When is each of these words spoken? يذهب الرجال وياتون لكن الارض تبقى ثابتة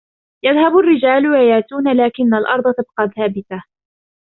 يذهب 0.45 0.77
الرجال 0.77 1.27
وياتون 1.27 1.87
لكن 1.97 2.33
الارض 2.33 2.63
تبقى 2.63 3.11
ثابتة 3.15 3.63